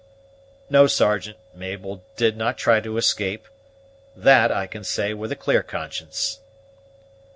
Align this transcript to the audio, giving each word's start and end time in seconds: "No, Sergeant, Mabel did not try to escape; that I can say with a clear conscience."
"No, 0.67 0.87
Sergeant, 0.87 1.37
Mabel 1.53 2.03
did 2.15 2.35
not 2.35 2.57
try 2.57 2.79
to 2.79 2.97
escape; 2.97 3.47
that 4.15 4.51
I 4.51 4.65
can 4.65 4.83
say 4.83 5.13
with 5.13 5.31
a 5.31 5.35
clear 5.35 5.61
conscience." 5.61 6.39